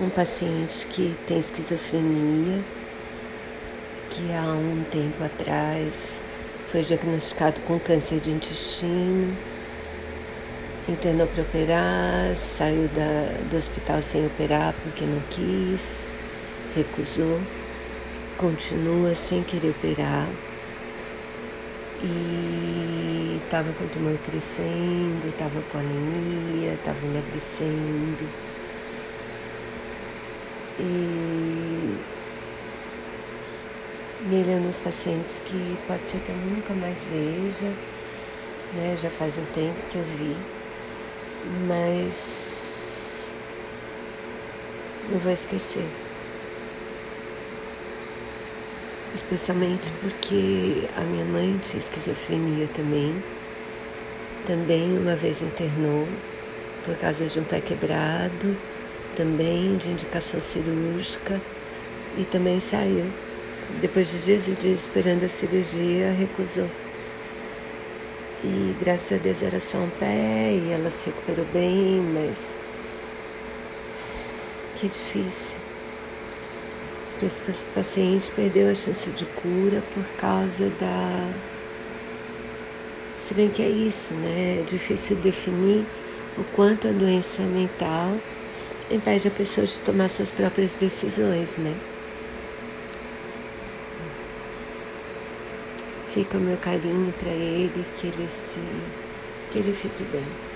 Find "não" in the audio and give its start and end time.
15.04-15.20, 45.10-45.18